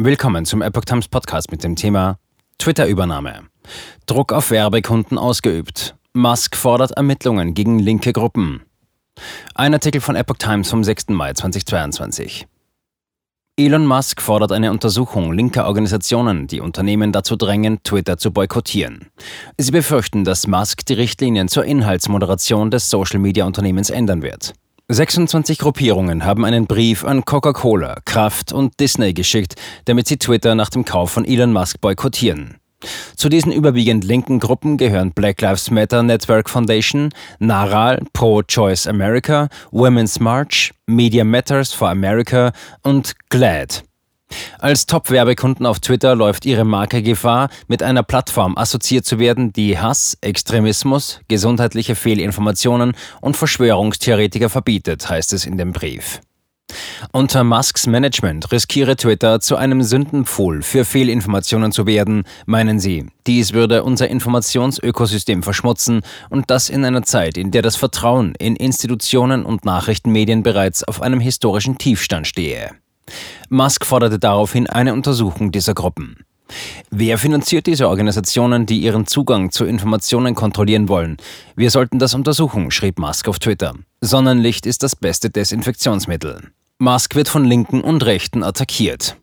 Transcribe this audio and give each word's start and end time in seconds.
Willkommen 0.00 0.44
zum 0.44 0.62
Epoch 0.62 0.84
Times 0.84 1.08
Podcast 1.08 1.50
mit 1.50 1.64
dem 1.64 1.74
Thema 1.74 2.20
Twitter-Übernahme. 2.58 3.48
Druck 4.06 4.32
auf 4.32 4.52
Werbekunden 4.52 5.18
ausgeübt. 5.18 5.96
Musk 6.12 6.54
fordert 6.54 6.92
Ermittlungen 6.92 7.52
gegen 7.52 7.80
linke 7.80 8.12
Gruppen. 8.12 8.62
Ein 9.56 9.74
Artikel 9.74 10.00
von 10.00 10.14
Epoch 10.14 10.36
Times 10.36 10.70
vom 10.70 10.84
6. 10.84 11.08
Mai 11.08 11.32
2022. 11.32 12.46
Elon 13.56 13.86
Musk 13.86 14.22
fordert 14.22 14.52
eine 14.52 14.70
Untersuchung 14.70 15.32
linker 15.32 15.66
Organisationen, 15.66 16.46
die 16.46 16.60
Unternehmen 16.60 17.10
dazu 17.10 17.34
drängen, 17.34 17.82
Twitter 17.82 18.18
zu 18.18 18.30
boykottieren. 18.30 19.08
Sie 19.56 19.72
befürchten, 19.72 20.22
dass 20.22 20.46
Musk 20.46 20.86
die 20.86 20.94
Richtlinien 20.94 21.48
zur 21.48 21.64
Inhaltsmoderation 21.64 22.70
des 22.70 22.88
Social-Media-Unternehmens 22.88 23.90
ändern 23.90 24.22
wird. 24.22 24.54
26 24.90 25.58
Gruppierungen 25.58 26.24
haben 26.24 26.46
einen 26.46 26.66
Brief 26.66 27.04
an 27.04 27.26
Coca-Cola, 27.26 27.98
Kraft 28.06 28.54
und 28.54 28.80
Disney 28.80 29.12
geschickt, 29.12 29.54
damit 29.84 30.08
sie 30.08 30.16
Twitter 30.16 30.54
nach 30.54 30.70
dem 30.70 30.86
Kauf 30.86 31.10
von 31.10 31.26
Elon 31.26 31.52
Musk 31.52 31.82
boykottieren. 31.82 32.56
Zu 33.14 33.28
diesen 33.28 33.52
überwiegend 33.52 34.04
linken 34.04 34.38
Gruppen 34.38 34.78
gehören 34.78 35.12
Black 35.12 35.42
Lives 35.42 35.70
Matter 35.70 36.02
Network 36.02 36.48
Foundation, 36.48 37.10
NARAL, 37.38 38.00
Pro-Choice 38.14 38.86
America, 38.86 39.48
Women's 39.72 40.20
March, 40.20 40.72
Media 40.86 41.24
Matters 41.24 41.74
for 41.74 41.90
America 41.90 42.52
und 42.82 43.14
GLAD. 43.28 43.82
Als 44.58 44.86
Top-Werbekunden 44.86 45.66
auf 45.66 45.78
Twitter 45.80 46.14
läuft 46.14 46.44
ihre 46.44 46.64
Marke 46.64 47.02
Gefahr, 47.02 47.48
mit 47.68 47.82
einer 47.82 48.02
Plattform 48.02 48.58
assoziiert 48.58 49.04
zu 49.04 49.18
werden, 49.18 49.52
die 49.52 49.78
Hass, 49.78 50.18
Extremismus, 50.20 51.20
gesundheitliche 51.28 51.94
Fehlinformationen 51.94 52.94
und 53.20 53.36
Verschwörungstheoretiker 53.36 54.48
verbietet, 54.48 55.08
heißt 55.08 55.32
es 55.32 55.46
in 55.46 55.58
dem 55.58 55.72
Brief. 55.72 56.20
Unter 57.12 57.44
Musks 57.44 57.86
Management 57.86 58.52
riskiere 58.52 58.96
Twitter 58.96 59.40
zu 59.40 59.56
einem 59.56 59.82
Sündenpfuhl 59.82 60.62
für 60.62 60.84
Fehlinformationen 60.84 61.72
zu 61.72 61.86
werden, 61.86 62.24
meinen 62.44 62.78
sie. 62.78 63.06
Dies 63.26 63.52
würde 63.52 63.84
unser 63.84 64.08
Informationsökosystem 64.08 65.42
verschmutzen 65.42 66.02
und 66.28 66.50
das 66.50 66.68
in 66.68 66.84
einer 66.84 67.02
Zeit, 67.02 67.38
in 67.38 67.50
der 67.50 67.62
das 67.62 67.76
Vertrauen 67.76 68.34
in 68.38 68.56
Institutionen 68.56 69.44
und 69.44 69.64
Nachrichtenmedien 69.64 70.42
bereits 70.42 70.84
auf 70.84 71.00
einem 71.00 71.20
historischen 71.20 71.78
Tiefstand 71.78 72.26
stehe. 72.26 72.72
Musk 73.48 73.84
forderte 73.84 74.18
daraufhin 74.18 74.66
eine 74.66 74.92
Untersuchung 74.92 75.52
dieser 75.52 75.74
Gruppen. 75.74 76.16
Wer 76.90 77.18
finanziert 77.18 77.66
diese 77.66 77.88
Organisationen, 77.88 78.66
die 78.66 78.80
ihren 78.80 79.06
Zugang 79.06 79.50
zu 79.50 79.64
Informationen 79.64 80.34
kontrollieren 80.34 80.88
wollen? 80.88 81.18
Wir 81.56 81.70
sollten 81.70 81.98
das 81.98 82.14
untersuchen, 82.14 82.70
schrieb 82.70 82.98
Musk 82.98 83.28
auf 83.28 83.38
Twitter. 83.38 83.74
Sonnenlicht 84.00 84.66
ist 84.66 84.82
das 84.82 84.96
beste 84.96 85.30
Desinfektionsmittel. 85.30 86.50
Musk 86.78 87.14
wird 87.14 87.28
von 87.28 87.44
Linken 87.44 87.80
und 87.82 88.04
Rechten 88.06 88.42
attackiert. 88.42 89.16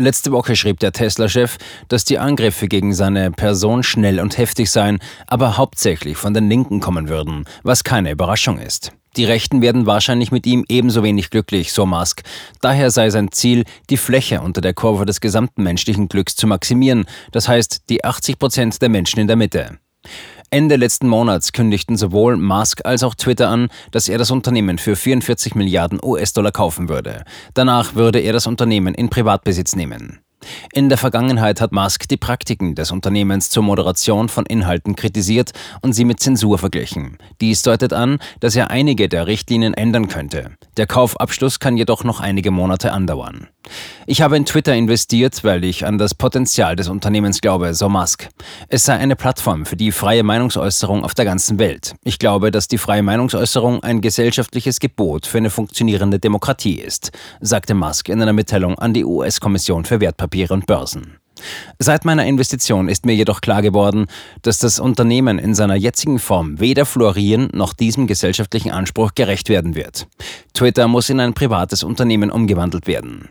Letzte 0.00 0.32
Woche 0.32 0.56
schrieb 0.56 0.80
der 0.80 0.92
Tesla-Chef, 0.92 1.58
dass 1.88 2.06
die 2.06 2.18
Angriffe 2.18 2.68
gegen 2.68 2.94
seine 2.94 3.30
Person 3.30 3.82
schnell 3.82 4.18
und 4.18 4.38
heftig 4.38 4.70
seien, 4.70 4.98
aber 5.26 5.58
hauptsächlich 5.58 6.16
von 6.16 6.32
den 6.32 6.48
Linken 6.48 6.80
kommen 6.80 7.10
würden, 7.10 7.44
was 7.64 7.84
keine 7.84 8.10
Überraschung 8.10 8.58
ist. 8.58 8.92
Die 9.18 9.26
Rechten 9.26 9.60
werden 9.60 9.84
wahrscheinlich 9.84 10.32
mit 10.32 10.46
ihm 10.46 10.64
ebenso 10.70 11.02
wenig 11.02 11.28
glücklich, 11.28 11.74
so 11.74 11.84
Musk. 11.84 12.22
Daher 12.62 12.90
sei 12.90 13.10
sein 13.10 13.30
Ziel, 13.30 13.64
die 13.90 13.98
Fläche 13.98 14.40
unter 14.40 14.62
der 14.62 14.72
Kurve 14.72 15.04
des 15.04 15.20
gesamten 15.20 15.64
menschlichen 15.64 16.08
Glücks 16.08 16.34
zu 16.34 16.46
maximieren, 16.46 17.04
das 17.30 17.46
heißt 17.46 17.90
die 17.90 18.02
80 18.02 18.38
Prozent 18.38 18.80
der 18.80 18.88
Menschen 18.88 19.20
in 19.20 19.26
der 19.26 19.36
Mitte. 19.36 19.80
Ende 20.52 20.74
letzten 20.74 21.06
Monats 21.06 21.52
kündigten 21.52 21.96
sowohl 21.96 22.36
Musk 22.36 22.84
als 22.84 23.04
auch 23.04 23.14
Twitter 23.14 23.48
an, 23.48 23.68
dass 23.92 24.08
er 24.08 24.18
das 24.18 24.32
Unternehmen 24.32 24.78
für 24.78 24.96
44 24.96 25.54
Milliarden 25.54 26.00
US-Dollar 26.02 26.50
kaufen 26.50 26.88
würde. 26.88 27.22
Danach 27.54 27.94
würde 27.94 28.18
er 28.18 28.32
das 28.32 28.48
Unternehmen 28.48 28.94
in 28.94 29.10
Privatbesitz 29.10 29.76
nehmen. 29.76 30.18
In 30.72 30.88
der 30.88 30.98
Vergangenheit 30.98 31.60
hat 31.60 31.70
Musk 31.70 32.08
die 32.08 32.16
Praktiken 32.16 32.74
des 32.74 32.90
Unternehmens 32.90 33.50
zur 33.50 33.62
Moderation 33.62 34.28
von 34.28 34.44
Inhalten 34.44 34.96
kritisiert 34.96 35.52
und 35.82 35.92
sie 35.92 36.04
mit 36.04 36.18
Zensur 36.18 36.58
verglichen. 36.58 37.18
Dies 37.40 37.62
deutet 37.62 37.92
an, 37.92 38.18
dass 38.40 38.56
er 38.56 38.70
einige 38.70 39.08
der 39.08 39.28
Richtlinien 39.28 39.74
ändern 39.74 40.08
könnte. 40.08 40.56
Der 40.76 40.88
Kaufabschluss 40.88 41.60
kann 41.60 41.76
jedoch 41.76 42.02
noch 42.02 42.18
einige 42.18 42.50
Monate 42.50 42.90
andauern. 42.90 43.48
Ich 44.06 44.22
habe 44.22 44.36
in 44.36 44.46
Twitter 44.46 44.74
investiert, 44.74 45.44
weil 45.44 45.64
ich 45.64 45.86
an 45.86 45.98
das 45.98 46.14
Potenzial 46.14 46.76
des 46.76 46.88
Unternehmens 46.88 47.40
glaube, 47.40 47.74
so 47.74 47.88
Musk. 47.88 48.28
Es 48.68 48.84
sei 48.84 48.94
eine 48.94 49.16
Plattform 49.16 49.66
für 49.66 49.76
die 49.76 49.92
freie 49.92 50.22
Meinungsäußerung 50.22 51.04
auf 51.04 51.14
der 51.14 51.24
ganzen 51.24 51.58
Welt. 51.58 51.94
Ich 52.02 52.18
glaube, 52.18 52.50
dass 52.50 52.68
die 52.68 52.78
freie 52.78 53.02
Meinungsäußerung 53.02 53.82
ein 53.82 54.00
gesellschaftliches 54.00 54.80
Gebot 54.80 55.26
für 55.26 55.38
eine 55.38 55.50
funktionierende 55.50 56.18
Demokratie 56.18 56.80
ist, 56.80 57.12
sagte 57.40 57.74
Musk 57.74 58.08
in 58.08 58.20
einer 58.20 58.32
Mitteilung 58.32 58.78
an 58.78 58.94
die 58.94 59.04
US-Kommission 59.04 59.84
für 59.84 60.00
Wertpapiere 60.00 60.54
und 60.54 60.66
Börsen. 60.66 61.18
Seit 61.78 62.04
meiner 62.04 62.26
Investition 62.26 62.88
ist 62.88 63.06
mir 63.06 63.14
jedoch 63.14 63.40
klar 63.40 63.62
geworden, 63.62 64.06
dass 64.42 64.58
das 64.58 64.78
Unternehmen 64.78 65.38
in 65.38 65.54
seiner 65.54 65.74
jetzigen 65.74 66.18
Form 66.18 66.60
weder 66.60 66.84
florieren 66.84 67.48
noch 67.52 67.72
diesem 67.72 68.06
gesellschaftlichen 68.06 68.70
Anspruch 68.70 69.14
gerecht 69.14 69.48
werden 69.48 69.74
wird. 69.74 70.06
Twitter 70.52 70.88
muss 70.88 71.08
in 71.08 71.20
ein 71.20 71.32
privates 71.32 71.82
Unternehmen 71.82 72.30
umgewandelt 72.30 72.86
werden. 72.86 73.30